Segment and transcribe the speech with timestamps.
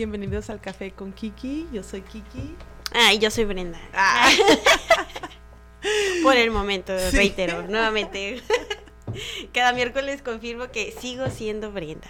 [0.00, 1.68] Bienvenidos al Café con Kiki.
[1.74, 2.56] Yo soy Kiki.
[2.94, 3.78] Ay, yo soy Brenda.
[6.22, 8.40] Por el momento, reitero, nuevamente.
[9.52, 12.08] Cada miércoles confirmo que sigo siendo Brenda.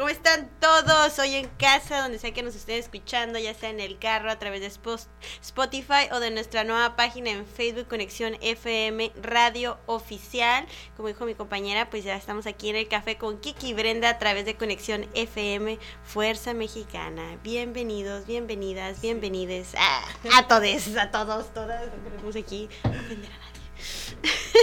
[0.00, 1.18] ¿Cómo están todos?
[1.18, 4.38] Hoy en casa, donde sea que nos estén escuchando, ya sea en el carro, a
[4.38, 5.06] través de Spo-
[5.42, 10.66] Spotify o de nuestra nueva página en Facebook, Conexión FM Radio Oficial.
[10.96, 14.08] Como dijo mi compañera, pues ya estamos aquí en el café con Kiki y Brenda
[14.08, 17.38] a través de Conexión FM Fuerza Mexicana.
[17.42, 21.88] Bienvenidos, bienvenidas, bienvenides a, a todos, a todos, todas.
[21.94, 22.70] No queremos aquí.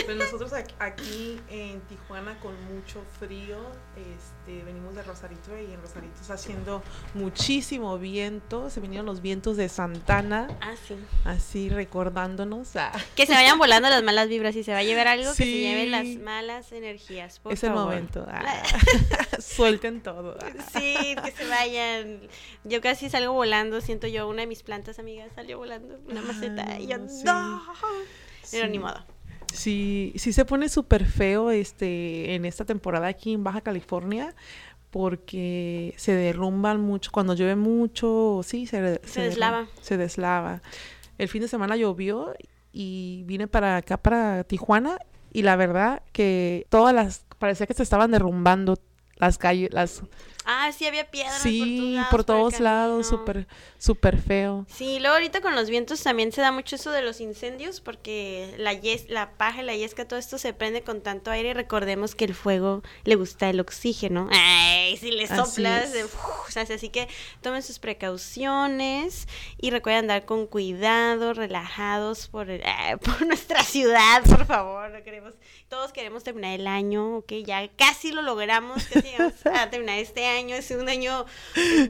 [0.05, 3.57] Pues nosotros aquí en Tijuana con mucho frío,
[3.95, 6.81] este, venimos de Rosarito y en Rosarito está haciendo
[7.13, 8.69] muchísimo viento.
[8.69, 10.95] Se vinieron los vientos de Santana, Ah, sí.
[11.25, 12.75] así recordándonos.
[12.75, 14.53] Ah, Que se vayan volando las malas vibras.
[14.53, 15.59] Si se va a llevar algo, que se Sí.
[15.61, 17.39] lleven las malas energías.
[17.39, 17.85] Por es el favor.
[17.85, 18.25] momento.
[18.29, 18.63] ah.
[19.39, 20.37] Suelten todo.
[20.41, 20.63] ah.
[20.73, 22.21] Sí, que se vayan.
[22.63, 23.81] Yo casi salgo volando.
[23.81, 25.99] Siento yo, una de mis plantas amigas salió volando.
[26.07, 26.79] Una maceta.
[26.79, 27.23] Y yo, sí.
[27.25, 27.63] no.
[28.47, 28.59] Sí.
[28.69, 29.03] ni modo.
[29.53, 34.35] Sí, sí se pone súper feo este, en esta temporada aquí en Baja California
[34.91, 39.67] porque se derrumban mucho, cuando llueve mucho, sí, se, Se deslava.
[39.81, 40.61] Se deslava.
[41.17, 42.33] El fin de semana llovió
[42.71, 44.97] y vine para acá, para Tijuana,
[45.33, 48.77] y la verdad que todas las, parecía que se estaban derrumbando
[49.17, 50.03] las calles, las,
[50.49, 53.05] Ah, sí, había piedras sí, por todos lados.
[53.07, 53.47] súper,
[53.77, 54.65] súper feo.
[54.73, 58.55] Sí, luego ahorita con los vientos también se da mucho eso de los incendios porque
[58.57, 61.53] la yes- la paja y la yesca, todo esto se prende con tanto aire y
[61.53, 64.29] recordemos que el fuego le gusta el oxígeno.
[64.31, 67.07] Ay, si le Así soplas, eh, uf, así que
[67.41, 69.27] tomen sus precauciones
[69.59, 74.89] y recuerden andar con cuidado, relajados por, ah, por nuestra ciudad, por favor.
[74.91, 75.33] No queremos,
[75.69, 80.25] todos queremos terminar el año, ok, ya casi lo logramos, casi vamos a terminar este
[80.25, 81.25] año, es un año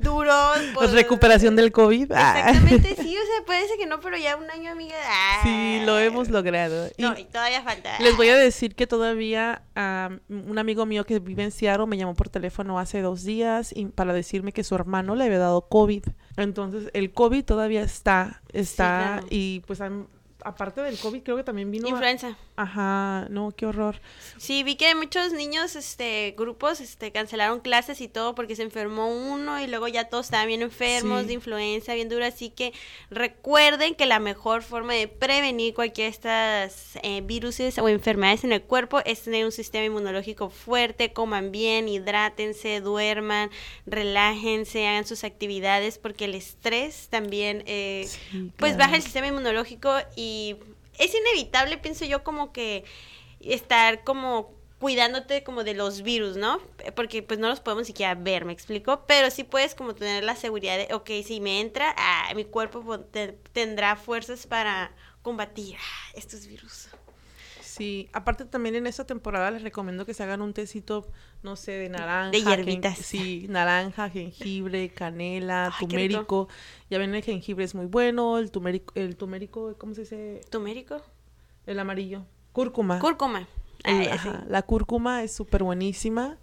[0.02, 0.34] duro.
[0.74, 2.12] por- Recuperación del COVID.
[2.14, 2.50] ah.
[2.50, 4.96] Exactamente, sí, o sea, parece que no, pero ya un año, amiga.
[5.06, 5.40] ah.
[5.44, 6.90] Sí, lo hemos logrado.
[6.98, 7.98] No, y todavía falta.
[8.00, 11.98] Les voy a decir que todavía am, un amigo mío que vive en Seattle me
[11.98, 15.68] llamó por teléfono hace dos días y para decirme que su hermano le había dado
[15.68, 16.04] COVID.
[16.38, 18.86] Entonces, el COVID todavía está, está,
[19.18, 19.28] claro.
[19.30, 20.08] y pues am-
[20.48, 21.88] aparte del COVID creo que también vino...
[21.88, 22.38] a- Influenza.
[22.56, 24.02] Ajá, no, qué horror.
[24.38, 29.10] Sí, vi que muchos niños, este, grupos, este, cancelaron clases y todo porque se enfermó
[29.10, 31.28] uno y luego ya todos estaban bien enfermos Sí.
[31.28, 32.28] de influenza, bien dura.
[32.28, 32.74] Así que
[33.12, 38.52] recuerden que la mejor forma de prevenir cualquiera de estas eh, viruses o enfermedades en
[38.54, 43.52] el cuerpo es tener un sistema inmunológico fuerte, coman bien, hidrátense, duerman,
[43.86, 49.94] relájense, hagan sus actividades porque el estrés también, eh, Sí, pues baja el sistema inmunológico
[50.16, 50.37] y
[50.98, 52.84] es inevitable, pienso yo, como que
[53.40, 56.60] estar como cuidándote como de los virus, ¿no?
[56.96, 59.06] Porque pues no los podemos siquiera ver, ¿me explico?
[59.08, 62.82] Pero sí puedes como tener la seguridad de, ok, si me entra, ah, mi cuerpo
[62.84, 66.90] po- te- tendrá fuerzas para combatir ah, estos virus.
[67.78, 71.08] Sí, aparte también en esta temporada les recomiendo que se hagan un tecito,
[71.44, 72.32] no sé, de naranja.
[72.32, 72.98] De hierbitas.
[72.98, 75.88] Sí, naranja, jengibre, canela, Ay, qué rico.
[75.88, 76.48] turmérico.
[76.90, 80.42] Ya ven, el jengibre es muy bueno, el turmérico, el turmérico, ¿cómo se dice?
[80.50, 81.02] ¿Turmérico?
[81.66, 82.26] El amarillo.
[82.54, 83.00] Cúrcuma.
[83.00, 83.48] Cúrcuma.
[83.84, 86.38] El- ajá, La cúrcuma es súper buenísima.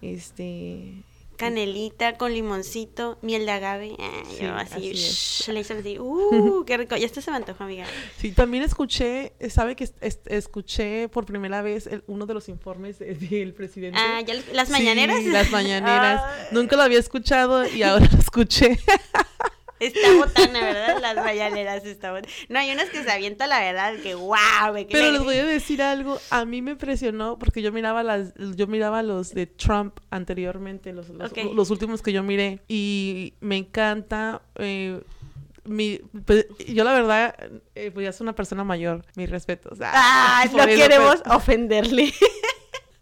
[0.00, 1.02] Este.
[1.38, 3.96] Canelita con limoncito, miel de agave.
[3.98, 6.96] ah, Sí, yo así, shh, le hice así, uh, qué rico.
[6.96, 7.86] Ya hasta se me antojó, amiga.
[8.20, 12.34] Sí, también escuché, eh, sabe que es- es- escuché por primera vez el- uno de
[12.34, 13.98] los informes de- del presidente.
[14.02, 15.24] Ah, ¿ya las Sí, mañaneras?
[15.24, 16.22] las mañaneras.
[16.24, 16.46] Ay.
[16.52, 18.78] Nunca lo había escuchado y ahora lo escuché.
[19.80, 20.98] Está botana, ¿verdad?
[21.00, 24.84] Las mañaneras está bot- No, hay unas que se avientan, la verdad, que wow, me
[24.86, 28.66] Pero les voy a decir algo, a mí me impresionó porque yo miraba las, yo
[28.66, 34.42] miraba los de Trump anteriormente, los, los, últimos que yo miré y me encanta.
[34.56, 35.00] eh,
[35.64, 37.34] mi, pues, yo la verdad,
[37.74, 39.78] eh, pues ya soy una persona mayor, mis respetos.
[39.82, 42.12] Ah, por no queremos pero- ofenderle.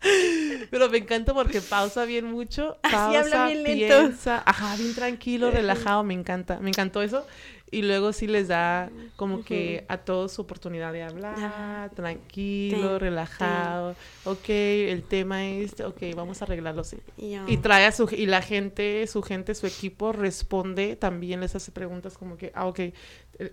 [0.70, 2.76] Pero me encanta porque pausa bien mucho.
[2.82, 3.98] Así Pausa, habla bien lento.
[4.00, 4.42] piensa.
[4.44, 6.02] Ajá, bien tranquilo, relajado.
[6.04, 6.58] Me encanta.
[6.60, 7.26] Me encantó eso.
[7.68, 13.96] Y luego sí les da como que a todos su oportunidad de hablar, tranquilo, relajado.
[14.24, 16.98] Ok, el tema es, ok, vamos a arreglarlo así.
[17.16, 21.40] Y yo, Y trae a su, y la gente, su gente, su equipo responde, también
[21.40, 22.80] les hace preguntas como que, ah, ok,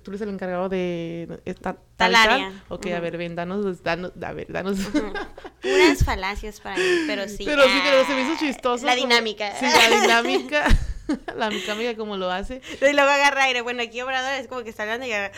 [0.04, 2.64] tú eres el encargado de esta, Tal área.
[2.70, 3.02] Ok, a Ujú.
[3.02, 4.80] ver, ven, danos, danos, a ver, danos.
[4.80, 5.14] ujú.
[5.62, 7.44] Puras falacias para mí, pero sí.
[7.46, 8.86] Pero sí, pero se me ah, hizo chistoso.
[8.86, 9.54] La como- dinámica.
[9.60, 10.66] Sí, la dinámica.
[11.36, 12.62] la dinámica como lo hace.
[12.82, 13.62] Y luego agarra aire.
[13.62, 15.34] Bueno, aquí Obrador es como que está hablando y agarra-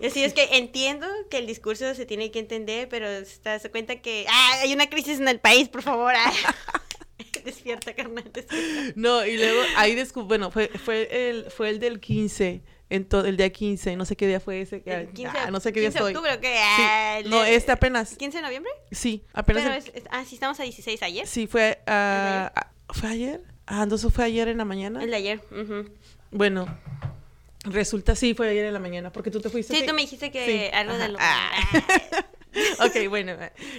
[0.00, 3.06] y así es que entiendo que el discurso se tiene que entender, pero
[3.42, 6.14] te das cuenta que ah, hay una crisis en el país, por favor.
[6.16, 6.32] ah.
[7.44, 8.24] despierta, carnal.
[8.32, 8.92] despierta.
[8.96, 12.62] No, y luego ahí descubrí, bueno, fue, fue, el, fue el del 15,
[12.94, 14.82] en to- el día 15, no sé qué día fue ese.
[14.86, 16.54] El 15, ah, no sé qué día 15 de octubre, ¿o qué?
[16.54, 16.82] Sí.
[16.84, 18.18] Ah, No, este apenas.
[18.18, 18.70] ¿15 de noviembre?
[18.90, 19.62] Sí, apenas.
[19.62, 21.26] Pero el- es- es- ah, sí, estamos a 16 ayer.
[21.26, 21.80] Sí, fue.
[21.86, 22.52] ah,
[22.88, 23.42] ¿Fue ayer?
[23.66, 25.02] Ah, entonces fue ayer en la mañana.
[25.02, 25.40] El de ayer.
[25.50, 25.88] ujú.
[26.30, 26.66] Bueno,
[27.64, 29.74] resulta, sí, fue ayer en la mañana, porque tú te fuiste.
[29.76, 31.18] Sí, tú me dijiste que Sí, algo de lo...
[31.20, 31.50] Ah.
[32.80, 33.32] Ok, bueno,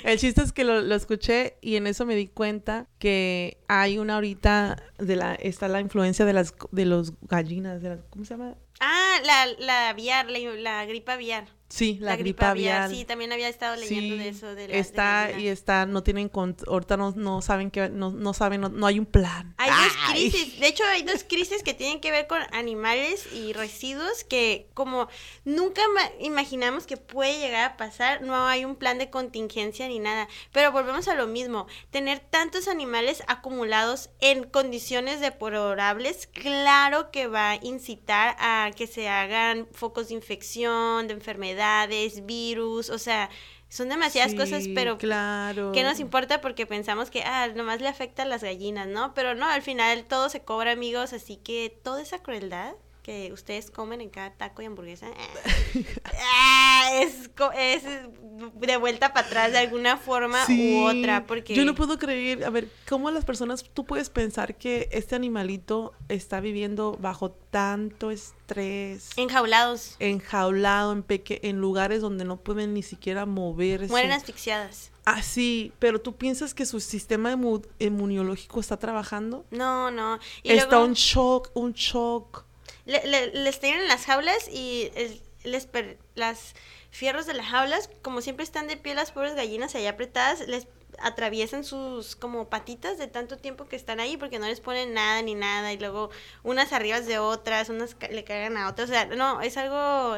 [0.04, 4.00] el chiste es que lo, lo escuché y en eso me di cuenta que hay
[4.00, 8.26] una ahorita de la, está la influencia de las, de los gallinas, de las, ¿cómo
[8.26, 8.56] se llama?
[8.80, 11.48] Ah, la, la aviar, la, la gripa aviar.
[11.74, 12.88] Sí, la, La, gripa, aviar.
[12.92, 14.54] Sí, también había estado leyendo Sí, de eso.
[14.54, 16.30] De la, de está la y está, no tienen,
[16.68, 19.56] ahorita no, no saben que, no, no saben, no, no hay un plan.
[19.58, 23.54] Hay dos crisis, de hecho hay dos crisis que tienen que ver con animales y
[23.54, 25.08] residuos que como
[25.46, 29.98] nunca ma- imaginamos que puede llegar a pasar, no hay un plan de contingencia ni
[29.98, 37.26] nada, pero volvemos a lo mismo, tener tantos animales acumulados en condiciones deplorables, claro que
[37.26, 41.16] va a incitar a que se hagan focos de infección, de
[41.64, 43.30] enfermedades, virus, o sea,
[43.70, 45.72] son demasiadas cosas, pero claro.
[45.72, 46.42] ¿Qué nos importa?
[46.42, 49.14] Porque pensamos que, ah, nomás le afecta a las gallinas, ¿no?
[49.14, 53.70] Pero no, al final todo se cobra, amigos, así que toda esa crueldad que ustedes
[53.70, 56.12] comen en cada taco y hamburguesa, ah,
[57.02, 61.54] es, es de vuelta para atrás de alguna forma Sí, u otra, porque...
[61.56, 65.94] Yo no puedo creer, a ver, ¿cómo las personas, tú puedes pensar que este animalito
[66.10, 72.82] está viviendo bajo tanto estrés, Enjaulados, enjaulado en, peque en lugares donde no pueden ni
[72.84, 73.88] siquiera moverse?
[73.88, 74.92] mueren asfixiadas.
[75.06, 77.38] Así, pero tú piensas que su sistema
[77.80, 79.46] inmunológico está trabajando?
[79.52, 80.18] No, no.
[80.44, 82.46] Y está luego un shock, un shock.
[82.86, 84.90] le- le- les tienen en las jaulas y
[85.44, 86.54] les per- las
[86.94, 90.68] fierros de las jaulas, como siempre están de pie las pobres gallinas ahí apretadas, les
[91.00, 95.24] atraviesan sus como patitas de tanto tiempo que están ahí porque no les ponen nada
[95.24, 96.12] ni nada y luego
[96.44, 100.18] unas arriba de otras, unas le cagan a otras, o sea, no, es algo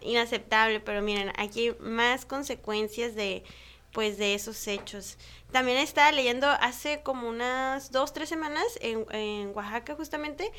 [0.00, 3.44] inaceptable, pero miren, aquí hay más consecuencias de
[3.92, 5.18] pues de esos hechos.
[5.52, 10.50] También estaba leyendo hace como unas dos, tres semanas en, en Oaxaca justamente,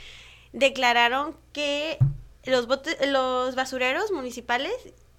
[0.54, 1.98] declararon que
[2.45, 4.72] los botes, los basureros municipales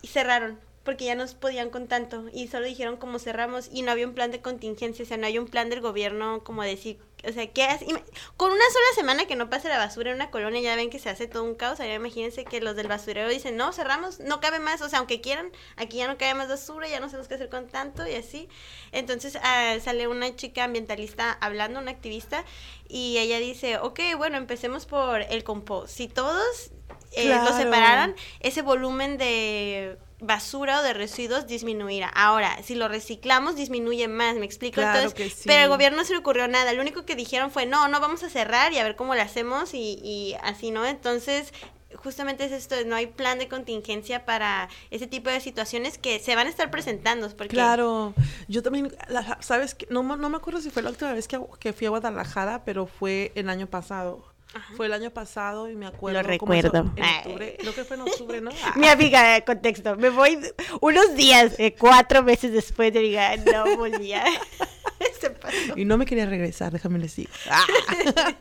[0.06, 4.06] cerraron porque ya no podían con tanto y solo dijeron cómo cerramos y no había
[4.06, 7.32] un plan de contingencia, o sea, no hay un plan del gobierno como decir, o
[7.32, 7.86] sea, ¿qué hace?
[7.86, 8.02] Ima-
[8.36, 10.98] Con una sola semana que no pase la basura en una colonia ya ven que
[10.98, 14.40] se hace todo un caos, ahora imagínense que los del basurero dicen, no, cerramos, no
[14.42, 17.28] cabe más, o sea, aunque quieran, aquí ya no cabe más basura, ya no sabemos
[17.28, 18.50] qué hacer con tanto y así.
[18.92, 22.44] Entonces ah, sale una chica ambientalista hablando, una activista,
[22.88, 25.88] y ella dice, ok, bueno, empecemos por el compost.
[25.96, 26.72] Si todos
[27.16, 32.08] eh, lo separaran, ese volumen de basura o de residuos disminuirá.
[32.08, 34.76] Ahora, si lo reciclamos, disminuye más, ¿me explico?
[34.76, 35.42] Claro Entonces, que sí.
[35.46, 36.72] pero al gobierno no se le ocurrió nada.
[36.72, 39.20] Lo único que dijeron fue, no, no vamos a cerrar y a ver cómo lo
[39.22, 40.86] hacemos y, y así, ¿no?
[40.86, 41.52] Entonces,
[41.96, 46.34] justamente es esto, no hay plan de contingencia para ese tipo de situaciones que se
[46.36, 47.28] van a estar presentando.
[47.36, 48.14] Porque, Claro,
[48.48, 49.76] yo también, la- ¿sabes?
[49.90, 52.64] No, me- no me acuerdo si fue la última vez que, que fui a Guadalajara,
[52.64, 54.33] pero fue el año pasado.
[54.76, 56.22] Fue el año pasado y me acuerdo.
[56.22, 56.92] Lo recuerdo.
[56.96, 58.50] En octubre, creo que fue en octubre, ¿no?
[58.62, 60.38] Ah, Mi amiga, de contexto, me voy
[60.80, 64.24] unos días, eh, cuatro meses después de amiga, no volvía.
[65.20, 65.56] Se pasó.
[65.76, 67.30] y no me quería regresar, déjame digo.
[67.50, 67.64] Ah.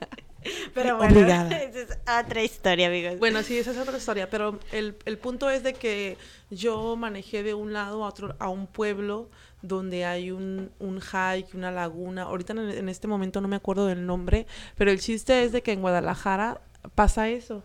[0.74, 1.58] Pero bueno, Obligada.
[1.58, 3.18] esa es otra historia, amigos.
[3.18, 6.18] Bueno, sí, esa es otra historia, pero el, el punto es de que
[6.50, 9.30] yo manejé de un lado a otro, a un pueblo
[9.64, 12.24] donde hay un, un hike, una laguna.
[12.24, 14.46] Ahorita en, este momento no me acuerdo del nombre,
[14.78, 16.62] pero el chiste es de que en Guadalajara
[16.94, 17.64] pasa eso.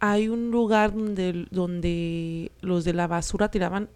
[0.00, 3.88] Hay un lugar donde, donde los de la basura tiraban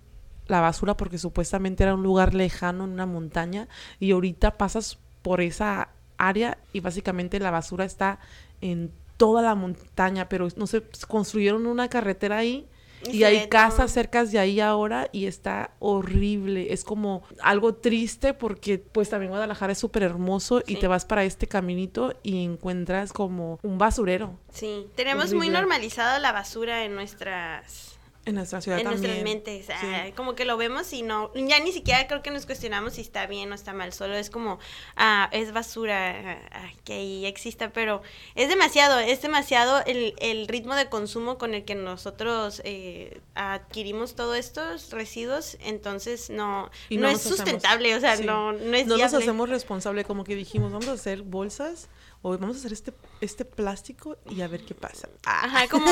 [0.47, 5.41] la basura porque supuestamente era un lugar lejano en una montaña y ahorita pasas por
[5.41, 8.19] esa área y básicamente la basura está
[8.61, 12.69] en toda la montaña, pero no sé, construyeron una carretera ahí
[13.11, 13.89] Y hay casas todo.
[13.89, 16.73] cerca de ahí ahora y está horrible.
[16.73, 21.25] Es como algo triste porque pues también Guadalajara es súper hermoso y te vas para
[21.25, 27.99] este caminito y encuentras como un basurero Sí, tenemos muy normalizado la basura en nuestras
[28.31, 29.03] en nuestra ciudad en también.
[29.03, 29.67] nuestras mentes.
[29.67, 29.73] Sí.
[29.95, 33.03] ah, Como que lo vemos y no, ya ni siquiera creo que nos cuestionamos si
[33.03, 33.93] está bien o está mal.
[33.93, 34.59] Solo es como,
[34.97, 38.03] ah, es basura ah, ah, que ahí exista, pero
[38.35, 44.15] es demasiado, es demasiado el, el ritmo de consumo con el que nosotros eh, adquirimos
[44.15, 45.57] todos estos residuos.
[45.61, 48.25] Entonces no, Y no, no es hacemos- sustentable, o sea, sí.
[48.25, 51.89] no, no es no nos hacemos responsable como que dijimos, vamos a hacer bolsas
[52.23, 55.09] o vamos a hacer este, este plástico y a ver qué pasa.
[55.25, 55.91] Ah, Ajá, como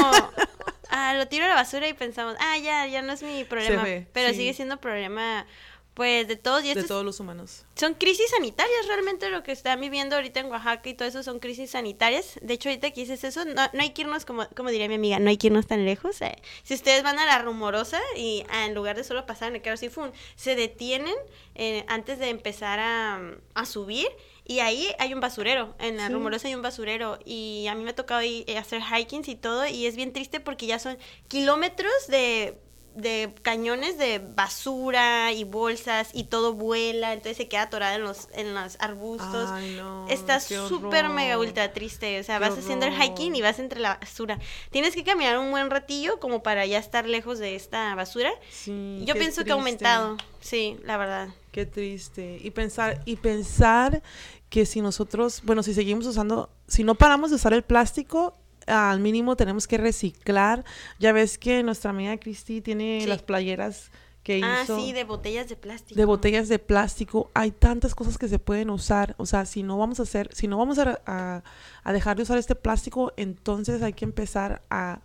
[0.99, 3.83] ah, lo tiro a la basura y pensamos, ah, ya, ya no es mi problema.
[3.83, 4.37] ve, pero sí.
[4.37, 5.47] sigue siendo problema,
[5.95, 6.65] pues, de todos.
[6.65, 7.65] Y de todos los humanos.
[7.75, 11.41] son crisis sanitarias realmente lo que están viviendo ahorita en Oaxaca y todo eso son
[11.41, 12.39] crisis sanitarias.
[12.41, 14.95] De hecho, ahorita que dices eso, no, no hay que irnos, como, como diría mi
[14.95, 16.21] amiga, no hay que irnos tan lejos.
[16.23, 16.37] eh.
[16.63, 19.63] Si ustedes van a la rumorosa y ah, en lugar de solo pasar en el
[19.63, 21.15] carro Sifun, se detienen
[21.57, 23.21] eh, antes de empezar a,
[23.55, 24.07] a subir.
[24.49, 26.13] Y ahí hay un basurero, en la Sí.
[26.15, 27.19] rumorosa hay un basurero.
[27.25, 29.67] Y a mí me ha tocado ir, eh, hacer hikings y todo.
[29.67, 30.97] Y es bien triste porque ya son
[31.29, 32.59] kilómetros de,
[32.95, 37.13] de cañones de basura y bolsas y todo vuela.
[37.13, 39.51] Entonces se queda atorada en los, en los arbustos.
[39.53, 42.19] Ay, no, Está súper mega ultra triste.
[42.19, 44.39] O sea, Qué vas haciendo el hiking y vas entre la basura.
[44.71, 48.33] Tienes que caminar un buen ratillo como para ya estar lejos de esta basura.
[48.51, 50.17] Sí, Yo pienso que ha aumentado.
[50.41, 51.29] Sí, la verdad.
[51.53, 52.39] Qué triste.
[52.43, 54.03] Y pensar, y pensar
[54.51, 58.35] que si nosotros, bueno, si seguimos usando, si no paramos de usar el plástico,
[58.67, 60.65] al mínimo tenemos que reciclar.
[60.99, 63.07] Ya ves que nuestra amiga Cristi tiene Sí.
[63.07, 63.91] las playeras
[64.23, 65.99] que Ah, hizo sí, de botellas de plástico.
[65.99, 67.31] de botellas de plástico.
[67.33, 69.15] Hay tantas cosas que se pueden usar.
[69.17, 71.43] O sea, si no vamos a hacer, si no vamos a, a-
[71.83, 75.01] a dejar de usar este plástico, entonces hay que empezar a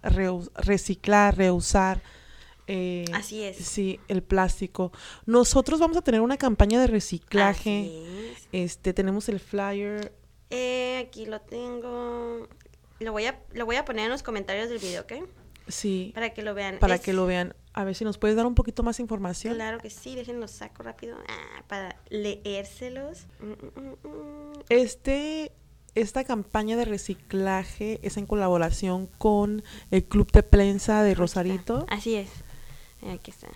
[0.55, 2.01] reciclar, reusar.
[2.67, 3.58] Eh, Así es.
[3.58, 4.91] Sí, el plástico.
[5.25, 8.32] Nosotros vamos a tener una campaña de reciclaje.
[8.32, 8.48] Es.
[8.51, 10.13] Este, tenemos el flyer.
[10.50, 12.48] Eh, aquí lo tengo.
[13.00, 15.13] Lo voy, a, lo voy a poner en los comentarios del video, ¿ok?
[15.67, 16.77] Sí, Para que lo vean.
[16.79, 17.55] para Es- que lo vean.
[17.74, 19.55] A ver si nos puedes dar un poquito más información.
[19.55, 23.25] Claro que sí, déjenlo saco rápido ah, para leérselos.
[23.39, 23.46] Mm,
[23.79, 24.53] mm, mm, mm.
[24.70, 25.51] Este,
[25.96, 31.86] esta campaña de reciclaje es en colaboración con el Club de Prensa de Rosarito.
[31.89, 32.29] Así es.
[33.12, 33.50] Aquí está.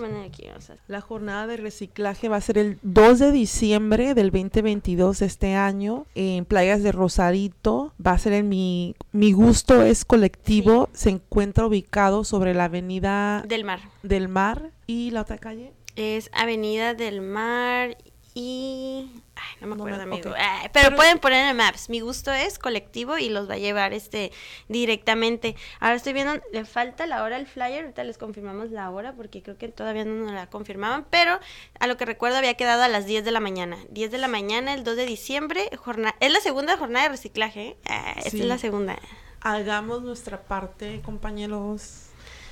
[0.00, 4.30] Mandan aquí, sea, La jornada de reciclaje va a ser el 2 de diciembre del
[4.30, 7.94] 2022 de este año en playas de Rosarito.
[8.04, 10.90] Va a ser en mi, mi gusto es colectivo.
[10.92, 13.80] Se encuentra ubicado sobre la avenida Del mar.
[14.02, 15.72] del Mar y la otra calle.
[15.96, 17.96] Es Avenida del Mar
[18.34, 19.10] y...
[19.40, 20.32] Ay, no me No acuerdo, me- amigo.
[20.36, 21.88] Ay, pero, Pero- pueden poner en el Maps.
[21.88, 24.32] Mi gusto es colectivo y los va a llevar este
[24.68, 25.56] directamente.
[25.80, 27.82] Ahora estoy viendo, le falta la hora al flyer.
[27.84, 31.06] Ahorita les confirmamos la hora porque creo que todavía no nos la confirmaban.
[31.10, 31.38] Pero
[31.78, 33.78] a lo que recuerdo había quedado a las 10 de la mañana.
[33.90, 35.70] 10 de la mañana, el 2 de diciembre.
[35.76, 37.68] Jornada, es la segunda jornada de reciclaje.
[37.68, 37.76] ¿eh?
[37.88, 38.40] Ah, esta Sí.
[38.40, 38.98] es la segunda.
[39.40, 42.07] Hagamos nuestra parte, compañeros.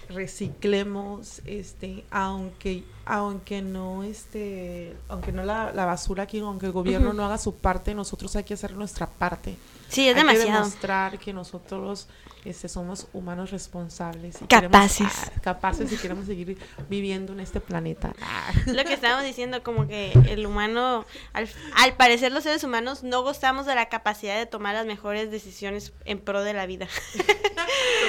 [0.09, 7.13] Reciclemos, este, aunque, aunque no, este, aunque no la, la basura aquí, aunque el gobierno
[7.13, 9.57] no haga su parte, nosotros hay que hacer nuestra parte.
[9.89, 12.09] Sí, es hay que demostrar que nosotros
[12.49, 14.41] este, somos humanos responsables.
[14.43, 14.99] y Capaces.
[15.07, 18.13] queremos- ah, capaces y queremos seguir viviendo en este planeta.
[18.23, 18.53] Ah.
[18.67, 23.23] Lo que estábamos diciendo, como que el humano, al, al parecer los seres humanos no
[23.23, 26.87] gozamos de la capacidad de tomar las mejores decisiones en pro de la vida.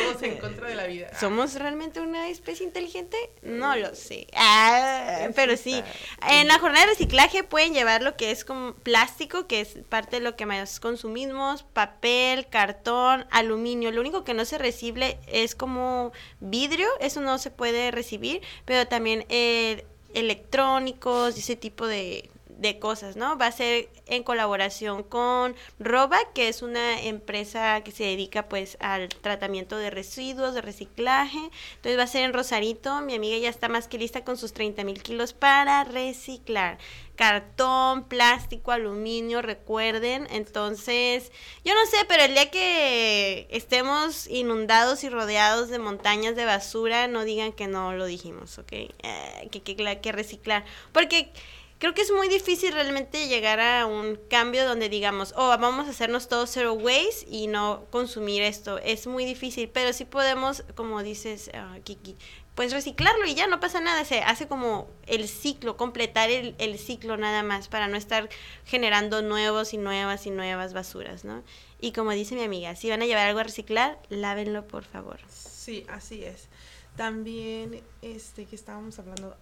[0.07, 1.07] Somos en contra de la vida.
[1.19, 3.17] ¿Somos realmente una especie inteligente?
[3.41, 4.27] No lo sé.
[4.35, 5.83] Ah, pero sí.
[6.29, 10.17] En la jornada de reciclaje pueden llevar lo que es como plástico, que es parte
[10.17, 13.91] de lo que más consumimos, papel, cartón, aluminio.
[13.91, 18.85] Lo único que no se recibe es como vidrio, eso no se puede recibir, pero
[18.85, 23.37] también eh, electrónicos ese tipo de, de cosas, ¿no?
[23.37, 28.77] Va a ser en colaboración con Roba, que es una empresa que se dedica pues
[28.79, 31.37] al tratamiento de residuos, de reciclaje.
[31.75, 33.01] Entonces va a ser en Rosarito.
[33.01, 36.79] Mi amiga ya está más que lista con sus 30 mil kilos para reciclar.
[37.15, 40.27] Cartón, plástico, aluminio, recuerden.
[40.29, 41.31] Entonces,
[41.65, 47.07] yo no sé, pero el día que estemos inundados y rodeados de montañas de basura,
[47.07, 48.71] no digan que no lo dijimos, ¿ok?
[48.71, 50.63] Eh, que, que, que reciclar.
[50.91, 51.31] Porque
[51.79, 55.91] creo que es muy difícil realmente llegar a un cambio donde digamos, oh, vamos a
[55.91, 58.79] hacernos todo zero waste y no consumir esto.
[58.79, 62.15] Es muy difícil, pero sí podemos, como dices, ah, Kiki,
[62.55, 66.79] pues reciclarlo y ya no pasa nada, se hace como el ciclo, completar el, el,
[66.79, 68.29] ciclo nada más para no estar
[68.65, 71.43] generando nuevos y nuevas y nuevas basuras, ¿no?
[71.79, 75.19] Y como dice mi amiga, si van a llevar algo a reciclar, lávenlo por favor.
[75.29, 76.47] Sí, así es.
[76.95, 79.37] También, este, que estábamos hablando,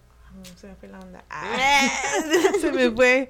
[0.58, 1.24] se me fue la onda.
[1.30, 1.88] Ah,
[2.60, 3.26] se me fue.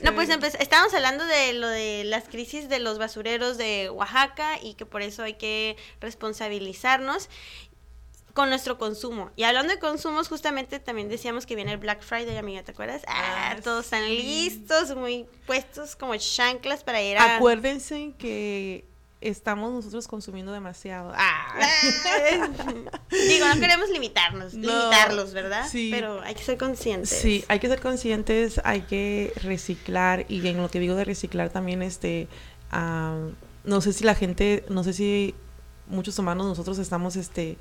[0.00, 4.74] no, pues estábamos hablando de lo de las crisis de los basureros de Oaxaca y
[4.74, 7.28] que por eso hay que responsabilizarnos
[8.32, 9.30] con nuestro consumo.
[9.36, 13.02] Y hablando de consumos, justamente también decíamos que viene el Black Friday, amiga, ¿te acuerdas?
[13.06, 17.36] Ah, ah todos están listos, muy puestos como chanclas para ir a...
[17.36, 18.84] Acuérdense que
[19.20, 21.12] estamos nosotros consumiendo demasiado.
[21.14, 21.60] Ah.
[23.10, 25.66] Digo, no queremos limitarnos, limitarlos, ¿verdad?
[25.68, 25.90] Sí.
[25.92, 27.10] Pero hay que ser conscientes.
[27.10, 31.50] Sí, hay que ser conscientes, hay que reciclar y en lo que digo de reciclar
[31.50, 32.28] también, este,
[32.72, 35.34] no sé si la gente, no sé si
[35.86, 37.58] muchos humanos nosotros estamos, este,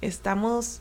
[0.00, 0.80] estamos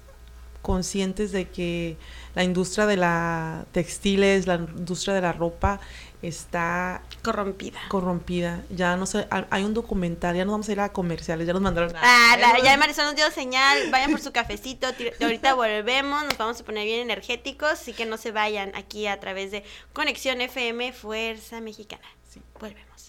[0.62, 1.98] conscientes de que
[2.36, 5.80] la industria de la textiles, la industria de la ropa
[6.22, 7.80] está corrompida.
[7.88, 8.64] Corrompida.
[8.70, 11.62] Ya no sé, hay un documental, ya nos vamos a ir a comerciales, ya nos
[11.62, 11.94] mandaron.
[11.96, 14.88] Ah, ya Marisol nos dio señal, vayan por su cafecito,
[15.22, 19.20] ahorita volvemos, nos vamos a poner bien energéticos, así que no se vayan aquí a
[19.20, 19.64] través de
[19.94, 22.08] Conexión FM Fuerza Mexicana.
[22.30, 22.42] Sí.
[22.60, 23.09] Volvemos.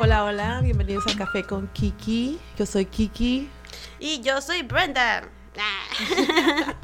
[0.00, 2.38] Hola, hola, bienvenidos a Café con Kiki.
[2.56, 3.48] Yo soy Kiki.
[3.98, 5.28] Y yo soy Brenda.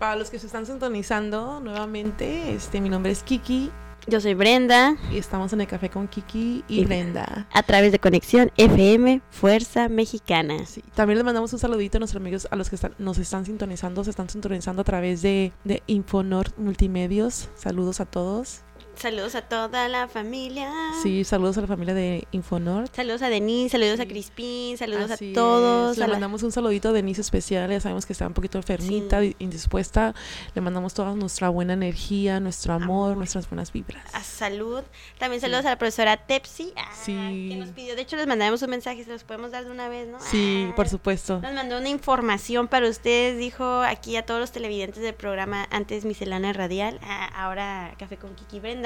[0.00, 3.70] Para los que se están sintonizando nuevamente, este, mi nombre es Kiki.
[4.08, 4.96] Yo soy Brenda.
[5.12, 7.46] Y estamos en el Café con Kiki y, Brenda.
[7.52, 10.66] A través de Conexión FM Fuerza Mexicana.
[10.66, 10.82] Sí.
[10.96, 14.10] También les mandamos un saludito a nuestros amigos, a los que nos están sintonizando, se
[14.10, 17.48] están sintonizando a través de, de Infonor Multimedios.
[17.54, 18.64] Saludos a todos.
[18.96, 20.70] Saludos a toda la familia.
[21.02, 22.88] Sí, saludos a la familia de Infonor.
[22.92, 25.98] Saludos a Denise, saludos a Crispín, saludos a todos.
[25.98, 30.14] Le mandamos un saludito a Denise especial, ya sabemos que está un poquito enfermita, indispuesta.
[30.54, 34.02] Le mandamos toda nuestra buena energía, nuestro amor, nuestras buenas vibras.
[34.14, 34.82] A salud.
[35.18, 37.48] También saludos a la profesora Tepsi, ah, sí.
[37.50, 37.96] que nos pidió.
[37.96, 40.18] De hecho, les mandamos un mensaje, se los podemos dar de una vez, ¿no?
[40.20, 41.40] Sí, ah, por supuesto.
[41.40, 46.04] Nos mandó una información para ustedes, dijo aquí a todos los televidentes del programa, antes
[46.04, 48.83] Miscelánea Radial, ah, ahora Café con Kiki Brenda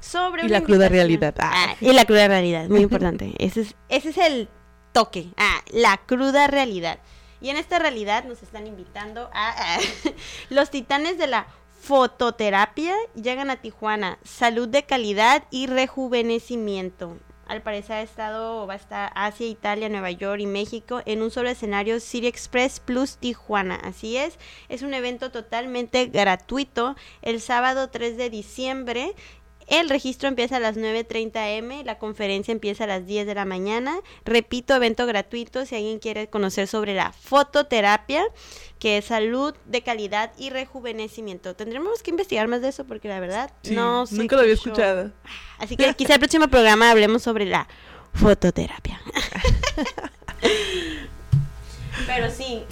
[0.00, 1.34] sobre y la cruda realidad.
[1.38, 1.68] Ah.
[1.70, 1.76] ah.
[1.80, 3.34] y la cruda realidad, muy importante.
[3.38, 4.48] ese, es, ese es el
[4.92, 5.28] toque.
[5.36, 6.98] Ah, la cruda realidad.
[7.40, 9.78] Y en esta realidad nos están invitando a,
[10.50, 11.46] los titanes de la
[11.80, 14.18] fototerapia llegan a Tijuana.
[14.24, 17.16] Salud de calidad y rejuvenecimiento.
[17.48, 21.30] Al parecer ha estado, va a estar Asia, Italia, Nueva York y México en un
[21.30, 23.76] solo escenario City Express Plus Tijuana.
[23.76, 29.14] Así es, es un evento totalmente gratuito el sábado 3 de diciembre
[29.68, 33.44] el registro empieza a las 9.30 am, la conferencia empieza a las 10 de la
[33.44, 34.00] mañana.
[34.24, 38.24] Repito, evento gratuito si alguien quiere conocer sobre la fototerapia,
[38.78, 41.54] que es salud de calidad y rejuvenecimiento.
[41.54, 44.14] Tendremos que investigar más de eso porque la verdad no sé.
[44.16, 45.12] Nunca lo había escuchado.
[45.58, 47.68] Así que quizá el próximo programa hablemos sobre la
[48.14, 49.00] fototerapia.
[52.06, 52.64] Pero sí,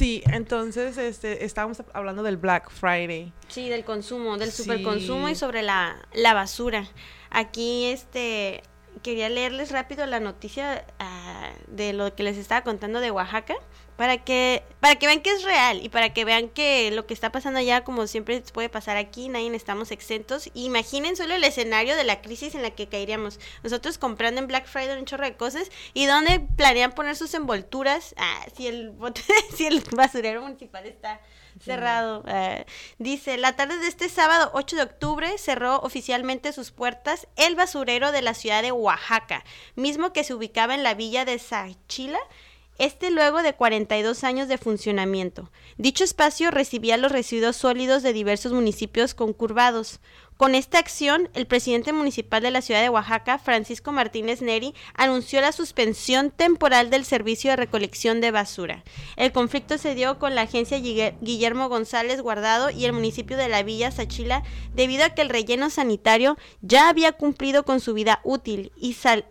[0.00, 3.34] Sí, entonces este, estábamos hablando del Black Friday.
[3.48, 6.88] Sí, del consumo, del superconsumo y sobre la, la basura.
[7.28, 8.62] Aquí, este,
[9.02, 13.54] quería leerles rápido la noticia ah, de lo que les estaba contando de Oaxaca
[13.96, 17.12] para que para que vean que es real y para que vean que lo que
[17.12, 20.48] está pasando allá como siempre puede pasar aquí nadie estamos exentos.
[20.54, 23.38] Imaginen solo el escenario de la crisis en la que caeríamos.
[23.62, 28.14] Nosotros comprando en Black Friday un chorro de cosas y dónde planean poner sus envolturas
[28.16, 28.94] ah, si el
[29.54, 31.20] si el basurero municipal está
[31.60, 32.22] cerrado.
[32.26, 32.64] Ah,
[32.98, 38.12] dice, la tarde de este sábado 8 de octubre cerró oficialmente sus puertas el basurero
[38.12, 39.44] de la ciudad de Oaxaca,
[39.76, 42.20] mismo que se ubicaba en la villa de Sachila
[42.78, 45.50] Este luego de 42 años de funcionamiento.
[45.76, 50.00] Dicho espacio recibía los residuos sólidos de diversos municipios concurvados.
[50.40, 55.42] Con esta acción, el presidente municipal de la ciudad de Oaxaca, Francisco Martínez Neri, anunció
[55.42, 58.82] la suspensión temporal del servicio de recolección de basura.
[59.16, 63.62] El conflicto se dio con la agencia Guillermo González Guardado y el municipio de la
[63.62, 68.72] Villa Sachila debido a que el relleno sanitario ya había cumplido con su vida útil
[68.78, 69.26] y sal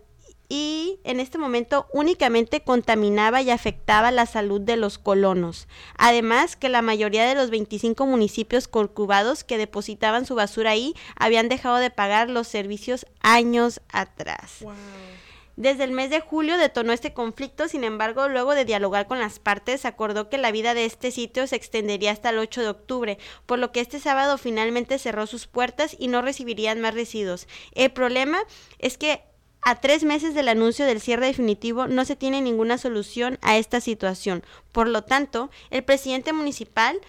[0.50, 5.68] y en este momento únicamente contaminaba y afectaba la salud de los colonos.
[5.98, 11.50] Además que la mayoría de los 25 municipios corcubados que depositaban su basura ahí habían
[11.50, 14.66] dejado de pagar los servicios años atrás.
[15.56, 19.40] Desde el mes de julio detonó este conflicto, sin embargo, luego de dialogar con las
[19.40, 23.18] partes, acordó que la vida de este sitio se extendería hasta el 8 de octubre,
[23.46, 27.46] por lo que este sábado finalmente cerró sus puertas y no recibirían más residuos.
[27.74, 28.40] El problema
[28.78, 29.22] es que
[29.62, 33.82] a tres meses del anuncio del cierre definitivo no se tiene ninguna solución a esta
[33.82, 34.44] situación.
[34.72, 37.00] Por lo tanto, el presidente municipal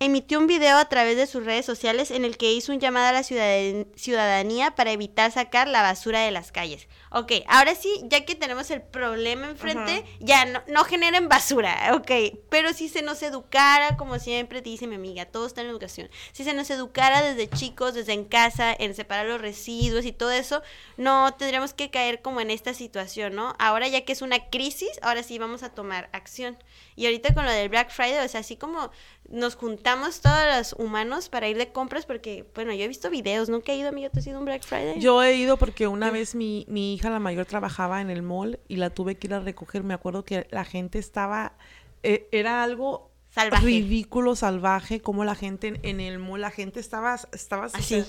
[0.00, 3.06] emitió un video a través de sus redes sociales en el que hizo un llamado
[3.06, 6.88] a la ciudadanía para evitar sacar la basura de las calles.
[7.16, 12.10] Ok, ahora sí, ya que tenemos el problema enfrente, ya no, no, generen basura, ok,
[12.48, 16.42] pero si se nos educara, como siempre dice mi amiga, todo está en educación, si
[16.42, 20.60] se nos educara desde chicos, desde en casa, en separar los residuos y todo eso,
[20.96, 23.54] no tendríamos que caer como en esta situación, ¿no?
[23.60, 26.56] Ahora ya que es una crisis, ahora sí vamos a tomar acción.
[26.96, 28.90] Y ahorita con lo del Black Friday, o sea, así como
[29.28, 33.48] nos juntamos todos los humanos para ir de compras, porque, bueno, yo he visto videos,
[33.48, 35.00] nunca he ido, amigo, ¿tú has ido un Black Friday?
[35.00, 38.60] Yo he ido porque una vez mi, mi hija, la mayor, trabajaba en el mall
[38.68, 39.84] y la tuve que ir a recoger.
[39.84, 41.54] Me acuerdo que la gente estaba,
[42.02, 43.64] eh, era algo salvaje.
[43.64, 48.04] ridículo, salvaje, como la gente en, el mall, la gente estaba, estaba así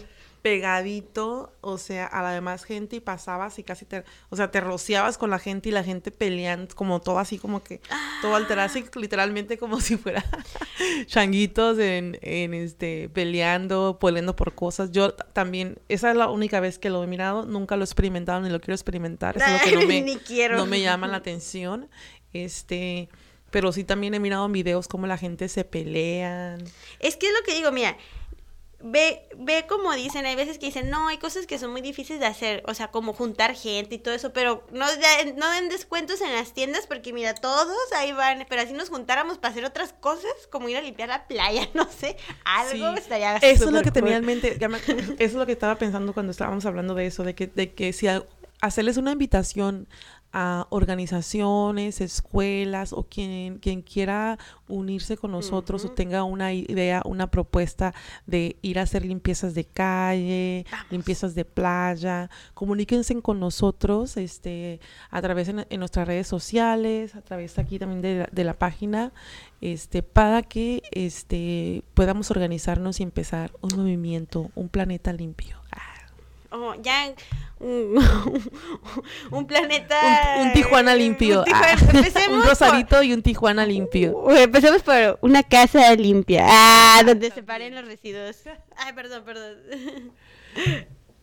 [0.45, 4.62] pegadito, o sea, a la demás gente y pasabas y casi te, o sea, te
[4.62, 7.81] rociabas con la gente y la gente peleando, como todo así, como que
[8.21, 10.23] todo alterado, así literalmente como si fuera
[11.08, 14.91] changuitos en, en este, peleando, peleando por cosas.
[14.91, 18.39] Yo también, esa es la única vez que lo he mirado, nunca lo he experimentado
[18.41, 20.58] ni lo quiero experimentar, es lo que no me, Ni quiero.
[20.58, 21.89] no me llama la atención,
[22.34, 23.10] este...
[23.51, 26.62] Pero sí también he mirado en videos cómo la gente se pelean.
[26.99, 27.95] Es que es lo que digo, mira,
[28.86, 32.19] ve, ve como dicen, hay veces que dicen, no, hay cosas que son muy difíciles
[32.19, 34.86] de hacer, o sea, como juntar gente y todo eso, pero no,
[35.38, 39.39] no den descuentos en las tiendas porque mira, todos ahí van, pero así nos juntáramos
[39.39, 43.65] para hacer otras cosas, como ir a limpiar la playa, no sé, algo estaría Eso
[43.65, 46.93] es lo que tenía en mente, eso es lo que estaba pensando cuando estábamos hablando
[46.93, 48.08] de eso, de que, de que si
[48.62, 49.88] hacerles una invitación
[50.38, 57.32] a organizaciones, escuelas o quien, quien quiera unirse con nosotros o tenga una idea, una
[57.32, 57.93] propuesta
[58.26, 65.21] de ir a hacer limpiezas de calle, limpiezas de playa, comuníquense con nosotros este, a
[65.21, 69.13] través de en nuestras redes sociales, a través aquí también de la, página,
[69.62, 75.62] este, para que este, podamos organizarnos y empezar un movimiento, un planeta limpio.
[75.71, 75.95] Ah.
[76.52, 77.13] Oh, ya
[77.60, 80.41] un, planeta.
[80.41, 81.44] Un, Tijuana limpio.
[81.48, 81.76] Un, ah,
[82.46, 84.30] Rosarito y un Tijuana limpio.
[84.32, 86.46] empecemos por una casa limpia.
[86.48, 88.38] Ah, donde se paren los residuos.
[88.78, 89.58] Ay, perdón, perdón.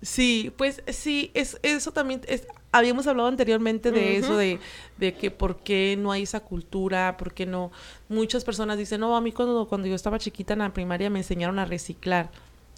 [0.03, 4.59] Sí, pues sí, es, eso también es, habíamos hablado anteriormente de eso, de,
[4.97, 7.71] de, que por qué no hay esa cultura, por qué no.
[8.09, 11.21] Muchas personas dicen, no, a mí cuando, cuando yo estaba chiquita en la primaria me
[11.21, 12.31] enseñaron a reciclar.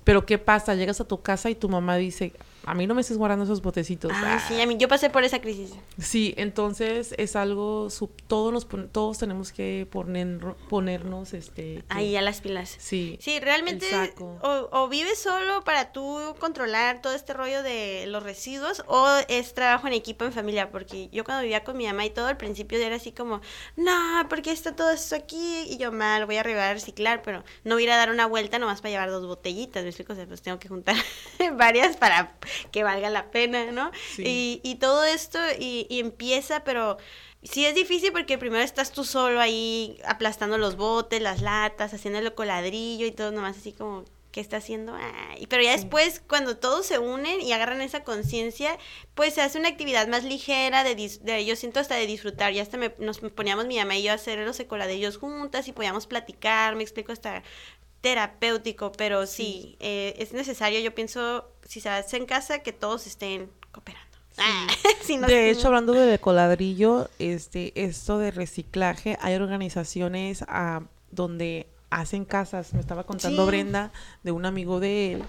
[0.04, 0.74] Pero ¿qué pasa?
[0.74, 2.34] Llegas a tu casa y tu mamá dice,
[2.66, 4.12] a mí no me estés guardando esos botecitos.
[4.14, 5.72] Ah, sí, a mí yo pasé por esa crisis.
[5.98, 7.88] Sí, entonces es algo,
[8.26, 12.74] todos nos todos tenemos que poner, ponernos este ahí a las pilas.
[12.78, 13.18] Sí.
[13.20, 13.86] Sí, realmente
[14.18, 19.54] o, o, vives solo para tú controlar todo este rollo de los residuos o es
[19.54, 22.36] trabajo en equipo en familia, porque yo cuando vivía con mi mamá y todo al
[22.36, 23.40] principio era así como,
[23.76, 27.44] "No, porque está todo esto aquí?" y yo, "Mal, voy a arribar a reciclar, pero
[27.64, 30.12] no voy a ir a dar una vuelta nomás para llevar dos botellitas." Me explico,
[30.12, 30.96] o sea, pues tengo que juntar
[31.56, 32.34] varias para
[32.72, 33.90] que valga la pena, ¿no?
[34.18, 36.98] Y, y, todo esto y, empieza, pero
[37.42, 42.34] sí es difícil porque primero estás tú solo ahí aplastando los botes, las latas, haciéndolo
[42.34, 44.96] con ladrillo y todo nomás así como, ¿qué está haciendo?
[45.48, 48.76] pero ya después, cuando todos se unen y agarran esa conciencia,
[49.14, 52.52] pues se hace una actividad más ligera, de, yo siento hasta de disfrutar.
[52.52, 56.08] Ya hasta nos poníamos mi mamá y yo a hacer los coladrillos juntas y podíamos
[56.08, 57.44] platicar, me explico, hasta
[58.00, 63.04] terapéutico, pero sí, eh, es necesario, yo pienso, si se hace en casa, que todos
[63.08, 64.16] estén cooperando.
[64.38, 64.66] Ah,
[65.26, 72.74] de hecho, hablando de coladrillo, este, esto de reciclaje, hay organizaciones ah, donde hacen casas.
[72.74, 73.90] Me estaba contando Brenda
[74.22, 75.22] de un amigo de él,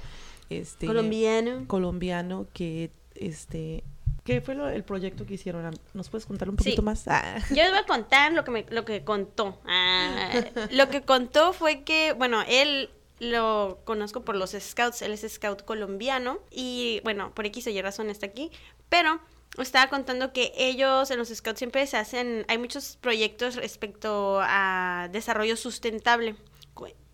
[0.52, 3.84] este, colombiano, colombiano que, este,
[4.24, 5.72] ¿Qué fue lo- el proyecto que hicieron?
[5.96, 6.86] ¿Nos puedes contar un poquito Sí.
[6.86, 7.08] más?
[7.08, 7.38] Ah.
[7.50, 9.60] Yo les voy a contar lo que, me, lo que contó.
[9.66, 10.32] Ah,
[10.72, 15.64] lo que contó fue que, bueno, él lo conozco por los scouts, él es scout
[15.64, 18.52] colombiano y, bueno, por X o Y razón está aquí,
[18.90, 19.20] pero
[19.58, 25.10] estaba contando que ellos en los scouts siempre se hacen, hay muchos proyectos respecto a
[25.12, 26.36] desarrollo sustentable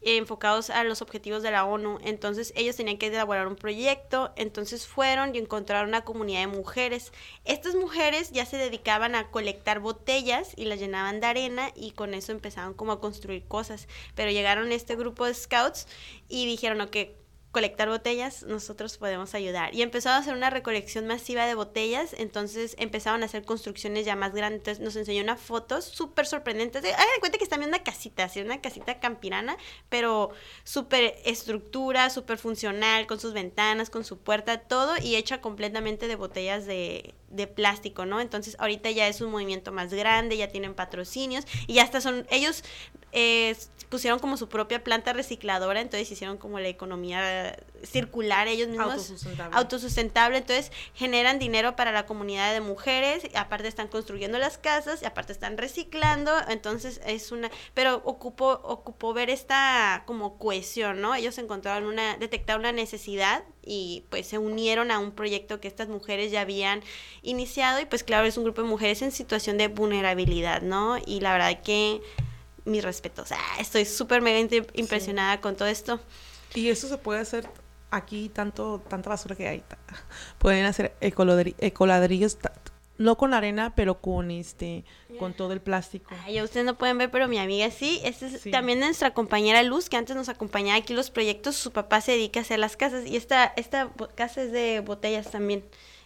[0.02, 2.00] enfocados a los objetivos de la ONU.
[2.04, 7.12] Entonces ellos tenían que elaborar un proyecto, entonces fueron y encontraron una comunidad de mujeres.
[7.46, 12.14] Estas mujeres ya se dedicaban a colectar botellas y las llenaban de arena y con
[12.14, 13.88] eso empezaban como a construir cosas.
[14.16, 15.88] Pero llegaron este grupo de scouts
[16.28, 16.98] y dijeron, ok,
[17.52, 19.76] colectar botellas, nosotros podemos ayudar.
[19.76, 24.16] Y empezaron a hacer una recolección masiva de botellas, entonces empezaron a hacer construcciones ya
[24.16, 24.60] más grandes.
[24.60, 26.82] Entonces nos enseñó unas fotos súper sorprendentes.
[26.82, 29.58] de- Hagan de cuenta que están viendo una casita, así una casita campirana,
[29.90, 30.30] pero
[30.64, 36.16] súper estructura, súper funcional, con sus ventanas, con su puerta, todo, y hecha completamente de
[36.16, 38.22] botellas de, de plástico, ¿no?
[38.22, 42.26] Entonces ahorita ya es un movimiento más grande, ya tienen patrocinios, y ya hasta son,
[42.30, 42.64] ellos
[43.12, 43.56] eh,
[43.90, 47.41] pusieron como su propia planta recicladora, entonces hicieron como la economía
[47.84, 48.94] circular ellos mismos.
[48.94, 49.58] Autosustentable.
[49.58, 55.02] Autosustentable, entonces generan dinero para la comunidad de mujeres, y aparte están construyendo las casas,
[55.02, 61.16] y aparte están reciclando, entonces es una, pero ocupó, ocupó ver esta como cohesión, ¿no?
[61.16, 65.88] Ellos encontraron una, detectaron una necesidad y pues se unieron a un proyecto que estas
[65.88, 66.84] mujeres ya habían
[67.22, 70.98] iniciado y pues claro, es un grupo de mujeres en situación de vulnerabilidad, ¿no?
[71.06, 72.02] Y la verdad que
[72.66, 76.00] mis respetos, ah, estoy súper mega impresionada con todo esto.
[76.54, 77.48] Y eso se puede hacer
[77.92, 79.64] aquí, tanto tanta basura que hay.
[80.38, 82.38] Pueden hacer ecoladri- ecoladrillos,
[82.98, 84.84] no con arena, pero con este,
[85.18, 86.12] con todo el plástico.
[86.24, 88.00] Ay, ya ustedes no pueden ver, pero mi amiga sí.
[88.04, 88.52] Esta es Sí.
[88.52, 91.56] también nuestra compañera Luz, que antes nos acompañaba aquí los proyectos.
[91.56, 95.32] Su papá se dedica a hacer las casas y esta, esta casa es de botellas
[95.32, 95.64] también.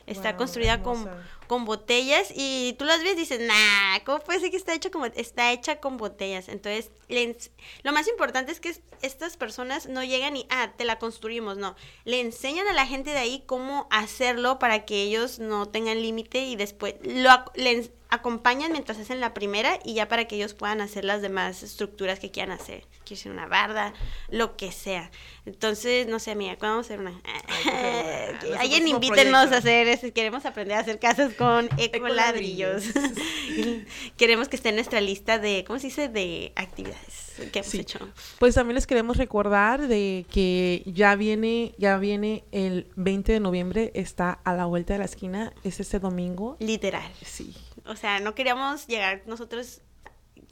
[0.07, 1.03] Está Guau, construida hermosa.
[1.09, 4.89] con botellas y tú las ves y dices, nah, ¿cómo puede ser que está hecha
[4.89, 6.49] como está hecha con botellas?
[6.49, 7.37] Entonces, le
[7.83, 11.57] lo más importante es que es- estas personas no llegan y, ah, te la construimos,
[11.57, 11.75] no.
[12.03, 16.39] Le enseñan a la gente de ahí cómo hacerlo para que ellos no tengan límite
[16.45, 20.79] y después lo le acompañan mientras hacen la primera y ya para que ellos puedan
[20.79, 22.81] hacer las demás estructuras que quieran hacer.
[23.03, 23.93] Quiero decir una barda,
[24.29, 25.11] lo que sea.
[25.45, 27.21] Entonces, no sé, amiga, ¿cuándo vamos a hacer una?
[27.47, 32.83] hacer Alguien invítenos a hacer, queremos aprender a hacer casas con ecoladrillos.
[34.17, 36.09] queremos que esté en nuestra lista de, ¿cómo se dice?
[36.09, 37.79] De actividades que hemos Sí.
[37.79, 37.99] hecho.
[38.39, 43.91] Pues también les queremos recordar de que ya viene, ya viene el 20 de noviembre,
[43.93, 46.55] está a la vuelta de la esquina, es este domingo.
[46.59, 47.11] Literal.
[47.23, 47.53] Sí.
[47.85, 49.81] O sea, no queríamos llegar nosotros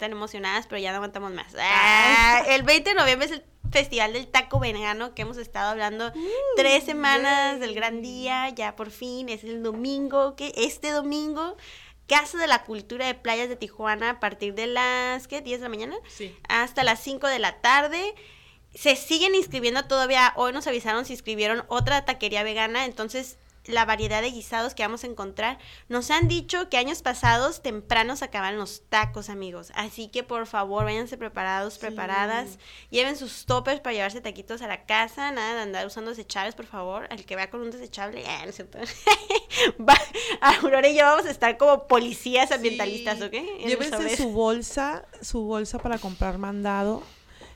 [0.03, 1.53] tan emocionadas, pero ya no aguantamos más.
[1.57, 6.11] Ah, el 20 de noviembre es el Festival del Taco Vegano que hemos estado hablando
[6.57, 11.55] tres semanas del gran día, ya por fin es el domingo, que este domingo
[12.05, 15.41] Casa de la Cultura de Playas de Tijuana a partir de las ¿qué?
[15.41, 16.35] 10 de la mañana Sí.
[16.49, 18.13] hasta las 5 de la tarde.
[18.75, 20.33] Se siguen inscribiendo todavía.
[20.35, 22.85] Hoy nos avisaron si inscribieron otra taquería vegana.
[22.85, 25.57] Entonces, la variedad de guisados que vamos a encontrar.
[25.89, 29.71] Nos han dicho que años pasados temprano se acaban los tacos, amigos.
[29.75, 32.59] Así que por favor, váyanse preparados, preparadas.
[32.89, 35.31] Lleven sus toppers para llevarse taquitos a la casa.
[35.31, 37.07] Nada de andar usando desechables, por favor.
[37.09, 38.79] El que vea con un desechable, ah, no cierto.
[39.79, 39.97] Va-
[40.41, 43.23] Aurora y yo vamos a estar como policías ambientalistas, Sí.
[43.23, 43.33] ¿ok?
[43.33, 47.03] En Llévense su bolsa, su bolsa para comprar mandado.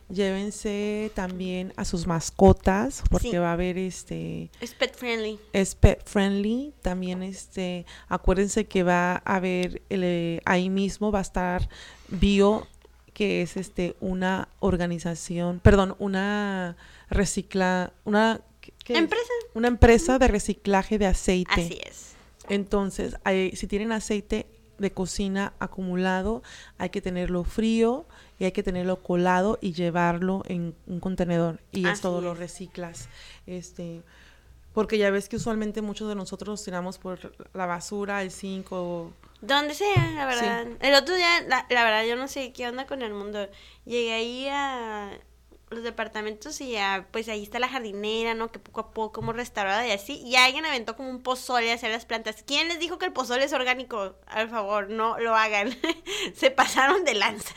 [0.09, 3.37] Llévense también a sus mascotas, porque Sí.
[3.37, 5.37] va a haber este Es pet friendly.
[5.51, 6.73] es pet friendly.
[6.81, 11.67] También este, acuérdense que va a haber el, ahí mismo va a estar
[12.07, 12.67] Bio,
[13.13, 16.77] que es este una organización, perdón, una
[17.09, 18.41] recicla, una.
[18.89, 19.23] Empresa.
[19.53, 21.51] una empresa de reciclaje de aceite.
[21.53, 22.13] Así es.
[22.47, 24.45] Entonces, hay- si tienen aceite
[24.77, 26.43] de cocina acumulado,
[26.77, 28.05] hay que tenerlo frío
[28.39, 32.33] y hay que tenerlo colado y llevarlo en un contenedor y es Así todo lo
[32.33, 32.39] es.
[32.39, 33.09] reciclas.
[33.45, 34.03] Este,
[34.73, 38.71] porque ya ves que usualmente muchos de nosotros nos tiramos por la basura, el zinc
[38.71, 40.67] o Donde sea, la verdad.
[40.81, 43.47] El otro día, la, la verdad, yo no sé qué onda con el mundo.
[43.85, 45.11] Llegué ahí a
[45.69, 48.51] los departamentos y ya, pues ahí está la jardinera, ¿no?
[48.51, 50.21] Que poco a poco hemos restaurado y así.
[50.23, 52.43] Y alguien aventó como un pozole hacia las plantas.
[52.43, 54.15] ¿Quién les dijo que el pozole es orgánico?
[54.33, 55.77] Por favor, no lo hagan.
[56.35, 57.53] Se pasaron de lanza.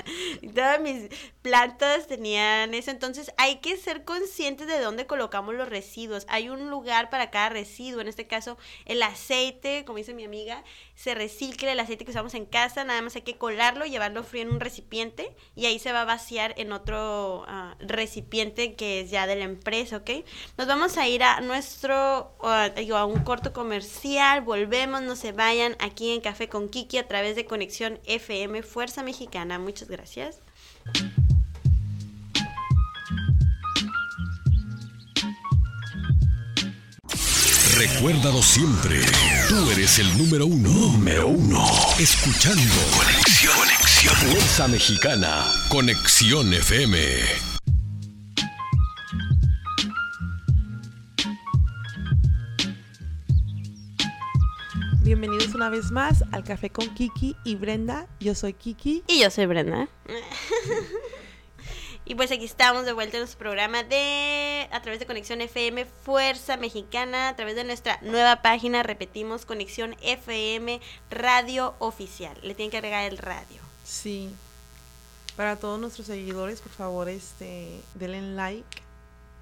[0.55, 1.09] Todas mis
[1.43, 2.91] plantas tenían eso.
[2.91, 6.27] Entonces hay que ser conscientes de dónde colocamos los residuos.
[6.29, 8.01] Hay un lugar para cada residuo.
[8.01, 10.65] En este caso, el aceite, como dice mi amiga,
[10.97, 12.83] se recicla el aceite que usamos en casa.
[12.83, 16.07] Nada más hay que colarlo, llevarlo frío en un recipiente y ahí se va a
[16.07, 20.11] vaciar en otro ah, recipiente que es ya de la empresa, ¿ok?
[20.57, 22.33] Nos vamos a ir a nuestro,
[22.77, 27.07] digo, a un corto comercial, volvemos, no se vayan aquí en Café con Kiki a
[27.07, 29.59] través de Conexión FM Fuerza Mexicana.
[29.59, 30.41] Muchas gracias.
[37.77, 39.01] Recuérdalo siempre.
[39.49, 40.69] Tú eres el número uno.
[40.69, 41.65] Número uno.
[41.99, 42.75] Escuchando.
[42.95, 43.55] Conexión.
[44.17, 45.47] Fuerza Mexicana.
[45.69, 47.60] Conexión FM.
[55.61, 58.07] Una vez más al Café con Kiki y Brenda.
[58.19, 59.05] Yo soy Kiki.
[59.07, 59.91] Y yo soy Brenda.
[62.07, 65.85] y pues aquí estamos de vuelta en nuestro programa de a través de Conexión FM
[65.85, 72.39] Fuerza Mexicana, a través de nuestra nueva página, repetimos, Conexión FM Radio Oficial.
[72.43, 73.61] Le tienen que agregar el radio.
[73.85, 74.31] Sí.
[75.37, 78.83] Para todos nuestros seguidores, por favor, este, denle like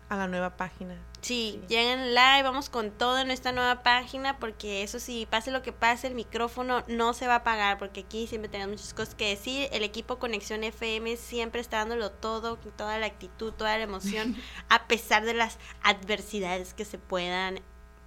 [0.09, 0.97] a la nueva página.
[1.21, 5.63] Sí, lleguen live, vamos con todo en esta nueva página, porque eso sí, pase lo
[5.63, 9.15] que pase, el micrófono no se va a apagar, porque aquí siempre tenemos muchas cosas
[9.15, 9.69] que decir.
[9.73, 14.37] El equipo Conexión FM siempre está dándolo todo, toda la actitud, toda la emoción,
[14.69, 17.61] a pesar de las adversidades que se puedan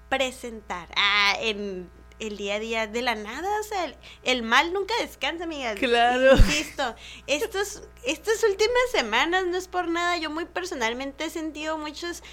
[0.10, 1.90] presentar ah, en
[2.22, 5.78] el día a día de la nada, o sea, el, el mal nunca descansa, amigas.
[5.78, 6.36] Claro.
[6.38, 6.96] Insisto,
[7.28, 12.24] estos, estas últimas semanas no es por nada, yo muy personalmente he sentido muchos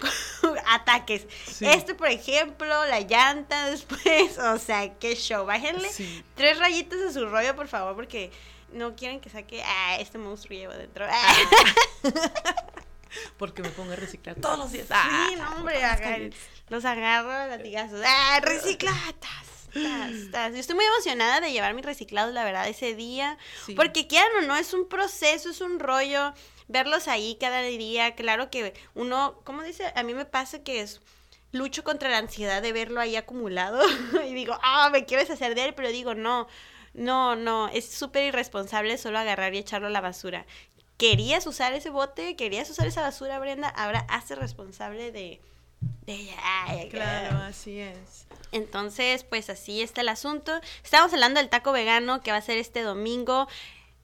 [0.66, 1.26] ataques.
[1.46, 1.66] Sí.
[1.66, 5.44] Este, por ejemplo, la llanta después, o sea, qué show.
[5.46, 6.24] Bájenle Sí.
[6.34, 8.30] tres rayitas a su rollo, por favor, porque
[8.72, 11.06] no quieren que saque a este monstruo llevo dentro.
[13.38, 14.86] Porque me pongo a reciclar todos los días.
[14.88, 15.80] Sí, no, hombre,
[16.68, 18.00] los agarro latigazos.
[18.04, 19.54] ¡Ah, reciclatas!
[19.72, 20.52] Tas, tas.
[20.52, 23.38] Yo estoy muy emocionada de llevar mis reciclados, la verdad, ese día.
[23.66, 23.74] Sí.
[23.74, 26.32] Porque quieran o no, es un proceso, es un rollo.
[26.68, 28.14] Verlos ahí cada día.
[28.14, 29.92] Claro que uno, ¿cómo dice?
[29.96, 31.00] A mí me pasa que es
[31.54, 33.82] lucho contra la ansiedad de verlo ahí acumulado.
[34.28, 36.46] y digo, ah, me quiero deshacer de él, pero digo, no,
[36.92, 37.68] no, no.
[37.68, 40.46] Es súper irresponsable solo agarrar y echarlo a la basura.
[40.96, 42.36] ¿Querías usar ese bote?
[42.36, 43.68] ¿Querías usar esa basura, Brenda?
[43.68, 45.40] Ahora hazte responsable de,
[46.06, 46.36] de ella.
[46.42, 48.26] Ay, Claro, así es.
[48.52, 50.60] entonces, pues así está el asunto.
[50.84, 53.48] Estamos hablando del taco vegano que va a ser este domingo.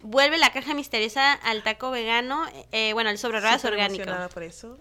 [0.03, 4.11] Vuelve la caja misteriosa al taco vegano, eh, bueno, el sobre ruedas orgánico.
[4.33, 4.77] por eso.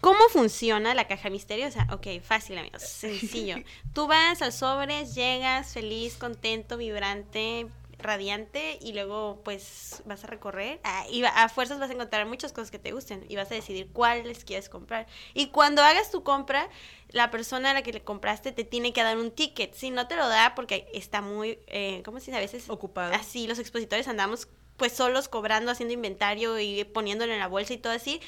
[0.00, 1.86] ¿Cómo funciona la caja misteriosa?
[1.90, 3.56] Ok, fácil, amigos, sencillo.
[3.94, 7.66] Tú vas al sobres, llegas feliz, contento, vibrante,
[8.02, 12.52] radiante y luego pues vas a recorrer ah, y a fuerzas vas a encontrar muchas
[12.52, 15.06] cosas que te gusten y vas a decidir cuáles quieres comprar.
[15.34, 16.68] Y cuando hagas tu compra,
[17.08, 19.74] la persona a la que le compraste te tiene que dar un ticket.
[19.74, 22.36] Si no te lo da porque está muy, eh, ¿cómo se dice?
[22.36, 23.12] A veces Ocupado.
[23.14, 27.76] así los expositores andamos pues solos cobrando, haciendo inventario y poniéndolo en la bolsa y
[27.76, 28.20] todo así,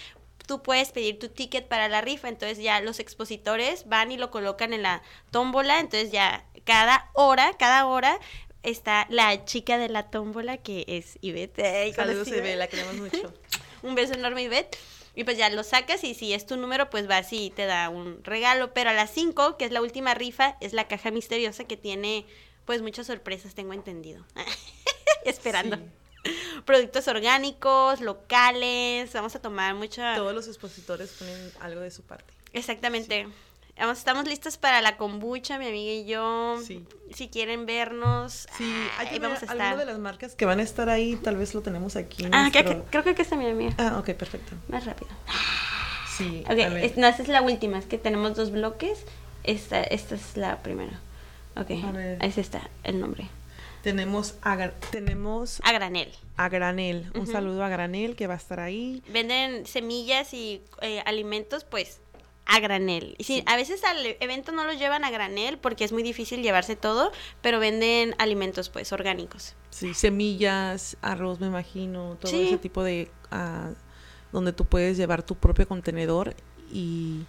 [0.47, 4.31] tú puedes pedir tu ticket para la rifa, entonces ya los expositores van y lo
[4.31, 8.19] colocan en la tómbola, entonces ya cada hora, cada hora
[8.63, 11.95] está la chica de la tómbola que es Ivette.
[11.95, 13.33] Saludos, ¿conocí, Eve, la queremos mucho.
[13.83, 14.77] un beso enorme, Ivette.
[15.15, 17.91] Y pues ya lo sacas y si es tu número, pues vas y te da
[17.91, 18.73] un regalo.
[18.73, 22.25] Pero a las 5, que es la última rifa, es la caja misteriosa que tiene
[22.65, 24.25] pues muchas sorpresas, tengo entendido.
[25.25, 25.77] Esperando.
[25.77, 25.83] Sí.
[26.65, 30.15] Productos orgánicos, locales, vamos a tomar mucha...
[30.15, 32.33] Todos los expositores ponen algo de su parte.
[32.53, 33.27] Exactamente.
[33.77, 36.59] Estamos listos para la kombucha, mi amiga y yo.
[36.65, 36.85] Sí.
[37.15, 39.79] Si quieren vernos, Sí, hay ahí que vamos a ver alguna estar.
[39.79, 42.25] de las marcas que van a estar ahí, tal vez lo tenemos aquí.
[42.33, 43.75] Ah, creo nuestro- que, creo que acá está mi amiga.
[43.79, 44.55] Ah, ok, perfecto.
[44.69, 45.11] Más rápido.
[46.17, 49.05] Sí, Ok, es- no, esta es la última, es que tenemos dos bloques.
[49.45, 51.01] Esta, esta es la primera.
[51.57, 51.71] Ok,
[52.21, 53.29] ahí está el nombre.
[53.83, 56.13] Tenemos a, tenemos A granel.
[56.37, 57.11] a Granel.
[57.17, 59.03] Un saludo a Granel que va a estar ahí.
[59.09, 61.99] Venden semillas y eh, alimentos, pues,
[62.47, 63.15] a granel.
[63.19, 66.43] Y sí, a veces al evento no los llevan a granel porque es muy difícil
[66.43, 69.55] llevarse todo, pero venden alimentos, pues, orgánicos.
[69.71, 72.49] Sí, semillas, arroz, me imagino, todo Sí.
[72.49, 73.11] ese tipo de...
[73.31, 73.71] ah,
[74.33, 76.35] donde tú puedes llevar tu propio contenedor
[76.73, 77.25] y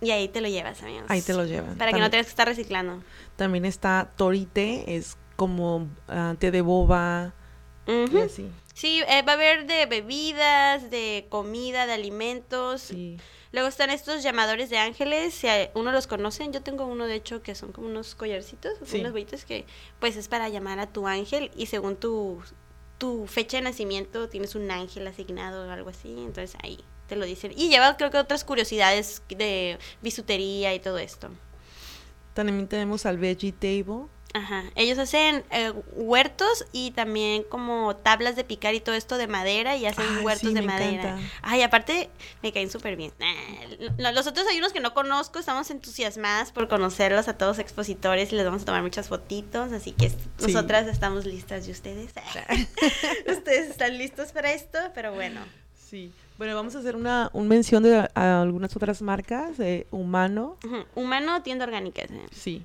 [0.00, 1.04] Y ahí te lo llevas, amigos.
[1.08, 1.76] ahí te lo llevan.
[1.76, 3.02] Para que no tengas que estar reciclando.
[3.36, 7.32] También está Torite, es como ah, té de boba
[7.86, 8.48] y así.
[8.78, 12.82] Sí, eh, va a haber de bebidas, de comida, de alimentos.
[12.82, 13.16] Sí.
[13.50, 17.42] Luego están estos llamadores de ángeles, si uno los conocen, yo tengo uno de hecho
[17.42, 19.00] que son como unos collarcitos, Sí.
[19.00, 19.64] unos bollitos que
[19.98, 22.40] pues es para llamar a tu ángel y según tu,
[22.98, 27.24] tu fecha de nacimiento tienes un ángel asignado o algo así, entonces ahí te lo
[27.24, 27.50] dicen.
[27.56, 31.30] Y lleva creo que otras curiosidades de bisutería y todo esto.
[32.34, 34.06] También tenemos al Veggie Table.
[34.34, 34.64] Ajá.
[34.74, 39.76] Ellos hacen eh, huertos y también como tablas de picar y todo esto de madera
[39.76, 40.90] y hacen Ay, huertos sí, de me madera.
[41.14, 41.18] encanta.
[41.42, 42.10] Ay, aparte
[42.42, 43.12] me caen súper bien.
[43.20, 48.30] Ah, Los otros hay unos que no conozco, estamos entusiasmadas por conocerlos a todos expositores
[48.32, 50.16] y les vamos a tomar muchas fotitos, así que Sí.
[50.52, 52.12] nosotras estamos listas y ustedes.
[53.26, 55.40] ustedes están listos para esto, pero bueno.
[55.88, 56.12] Sí.
[56.36, 60.56] Bueno, vamos a hacer una un mención de a- a algunas otras marcas de Humano.
[60.94, 62.02] Humano, tienda orgánica.
[62.02, 62.08] ¿eh?
[62.30, 62.62] Sí.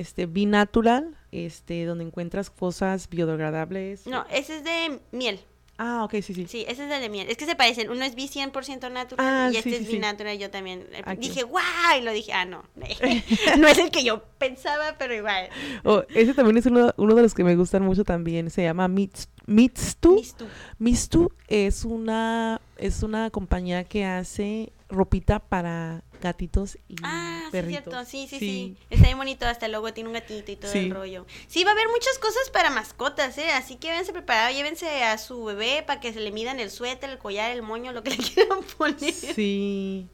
[0.00, 4.06] Este, Be Natural, este, donde encuentras cosas biodegradables.
[4.06, 5.40] No, ese es de miel.
[5.76, 6.46] Ah, ok, sí, sí.
[6.46, 7.28] Sí, ese es el de miel.
[7.28, 7.90] Es que se parecen.
[7.90, 9.92] Uno es B 100% natural Ah, y sí, este sí, es sí.
[9.94, 10.38] B natural.
[10.38, 11.28] Yo también eh, Aquí.
[11.28, 11.64] dije, ¡guau!
[11.98, 12.62] Y lo dije, ah, no.
[13.58, 15.48] no es el que yo pensaba, pero igual.
[15.82, 18.50] Oh, ese también es uno, uno de los que me gustan mucho también.
[18.50, 20.22] Se llama Mits- Mitstu.
[20.78, 27.82] Mistu es una es una compañía que hace ropita para gatitos y Ah, sí, perritos.
[27.84, 28.04] cierto.
[28.04, 29.46] Sí, sí, sí, Está bien bonito.
[29.46, 30.78] Hasta el logo tiene un gatito y todo Sí.
[30.80, 31.24] el rollo.
[31.46, 33.50] Sí, va a haber muchas cosas para mascotas, ¿eh?
[33.52, 34.56] Así que véanse preparados.
[34.56, 37.92] Llévense a su bebé para que se le midan el suéter, el collar, el moño,
[37.92, 39.12] lo que le quieran poner.
[39.12, 40.08] Sí.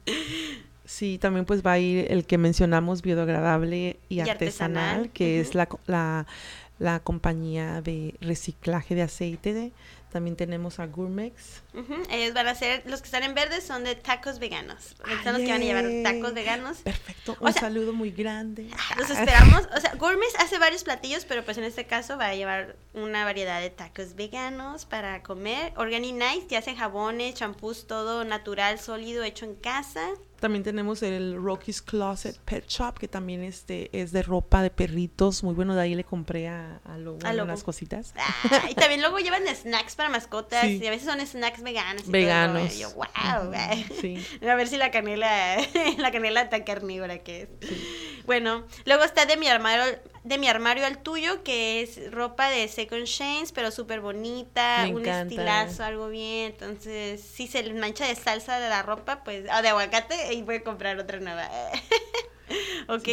[0.85, 5.39] Sí, también pues va a ir el que mencionamos biodegradable y, Y artesanal, artesanal, que
[5.39, 6.27] es la, la,
[6.79, 9.71] la compañía de reciclaje de aceite.
[10.11, 11.63] también tenemos a Gourmex.
[12.09, 14.95] Ellos van a ser, los que están en verde son de tacos veganos.
[15.05, 16.77] Ah, Son los que van a llevar tacos veganos.
[16.79, 17.37] Perfecto.
[17.39, 18.67] O Un sea- saludo muy grande.
[18.97, 19.67] Los esperamos.
[19.75, 23.23] O sea, Gourmet hace varios platillos, pero pues en este caso va a llevar una
[23.23, 25.71] variedad de tacos veganos para comer.
[25.77, 30.01] Organic Nice, que hacen jabones, champús, todo natural, sólido, hecho en casa.
[30.41, 35.43] También tenemos el Rocky's Closet Pet Shop, que también este, es de ropa de perritos.
[35.43, 37.45] Muy bueno, de ahí le compré a, a Lobo A Lobo.
[37.45, 38.15] unas cositas.
[38.17, 40.63] Ah, y también luego llevan snacks para mascotas.
[40.63, 40.79] Sí.
[40.81, 42.01] Y a veces son snacks veganos.
[42.01, 42.77] y todo, Veganos.
[42.77, 43.53] yo, wow.
[43.99, 44.25] Sí.
[44.49, 45.57] A ver si la canela,
[45.97, 47.49] la canela tan carnívora que es.
[48.25, 52.67] Bueno, luego está de mi armario, de mi armario al tuyo, que es ropa de
[52.67, 55.21] second chains, pero súper bonita, Me un encanta.
[55.23, 56.51] estilazo, algo bien.
[56.51, 60.43] Entonces, si se les mancha de salsa de la ropa, pues, o de aguacate, y
[60.43, 61.49] puede comprar otra nueva.
[62.89, 63.07] ¿Ok?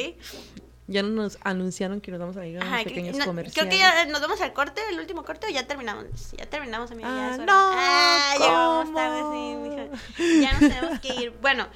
[0.91, 3.55] Ya nos anunciaron que nos vamos a ir a unos Ajá, pequeños no, comerciales.
[3.55, 6.07] creo que ya nos vamos al corte, el último corte, o ya terminamos.
[6.37, 7.09] Ya terminamos, amiga.
[7.11, 7.45] ya Ah, es hora.
[7.45, 8.47] no, Ah, ya
[8.85, 8.95] ¿cómo?
[8.95, 10.41] tarde, sí, mija.
[10.41, 11.31] Ya nos tenemos que ir.
[11.43, 11.69] Bueno,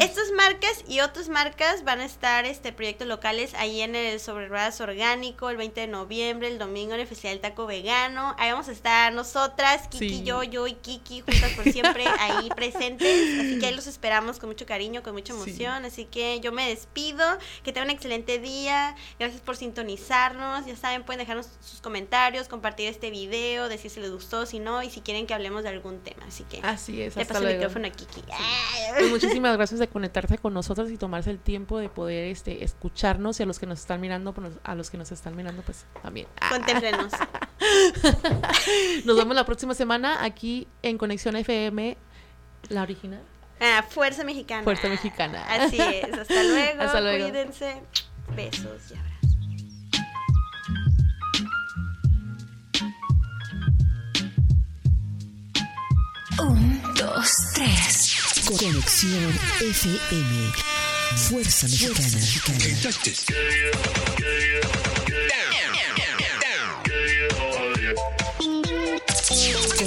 [0.00, 4.48] estas marcas y otras marcas van a estar este proyectos locales ahí en el Sobre
[4.48, 8.34] Ruedas Orgánico el 20 de noviembre, el domingo en el Festival Taco Vegano.
[8.38, 10.22] Ahí vamos a estar nosotras, Kiki, Sí.
[10.24, 13.38] yo, yo y Kiki, juntas por siempre, ahí presentes.
[13.40, 15.38] Así que ahí los esperamos con mucho cariño, con mucha Sí.
[15.40, 15.84] emoción.
[15.84, 17.24] Así que yo me despido.
[17.62, 18.53] Que tengan un excelente día.
[19.18, 20.66] Gracias por sintonizarnos.
[20.66, 24.82] Ya saben, pueden dejarnos sus comentarios, compartir este video, decir si les gustó, si no,
[24.82, 26.24] y si quieren que hablemos de algún tema.
[26.26, 27.58] Así que Así es, le paso el luego.
[27.58, 28.22] micrófono a Kiki.
[28.98, 33.40] Pues muchísimas gracias de conectarse con nosotros y tomarse el tiempo de poder este escucharnos
[33.40, 35.84] y a los que nos están mirando, pues, a los que nos están mirando, pues
[36.02, 36.26] también.
[36.40, 37.12] Ah, Contémplenos.
[39.04, 41.96] Nos vemos la próxima semana aquí en Conexión FM,
[42.68, 43.22] la original.
[43.60, 44.62] Ah, Fuerza Mexicana.
[44.64, 45.44] Fuerza Mexicana.
[45.48, 46.12] Así es.
[46.12, 46.80] Hasta luego.
[46.82, 47.24] Hasta luego.
[47.24, 47.82] Cuídense.
[48.36, 49.14] Besos y abrazos.
[56.40, 58.16] Un, dos, tres.
[58.46, 60.52] Conexión FM.
[61.16, 62.26] Fuerza Mexicana.
[62.44, 62.56] Con